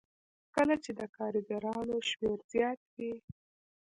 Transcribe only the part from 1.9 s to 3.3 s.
شمېر زیات وي